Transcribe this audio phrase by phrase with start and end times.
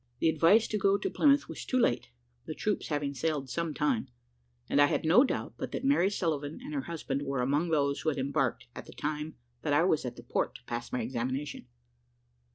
[0.17, 2.07] The advice to go to Plymouth was too late,
[2.47, 4.07] the troops having sailed some time;
[4.67, 8.01] and I had no doubt but that Mary Sullivan and her husband were among those
[8.01, 11.01] who had embarked at the time that I was at the port to pass my
[11.03, 11.67] examination.